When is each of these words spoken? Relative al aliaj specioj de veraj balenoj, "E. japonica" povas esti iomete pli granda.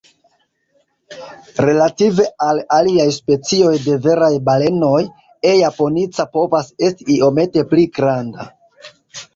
Relative 1.65 2.25
al 2.45 2.61
aliaj 2.77 3.05
specioj 3.17 3.75
de 3.85 3.99
veraj 4.07 4.33
balenoj, 4.49 4.97
"E. 5.51 5.53
japonica" 5.61 6.27
povas 6.41 6.75
esti 6.91 7.11
iomete 7.21 7.69
pli 7.75 7.87
granda. 8.01 8.51